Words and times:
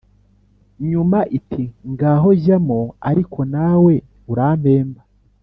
nyuma 0.89 1.19
iti: 1.37 1.63
“ngaho 1.91 2.29
jyamo 2.43 2.79
ariko 3.09 3.39
nawe 3.53 3.93
urampemba!” 4.31 5.01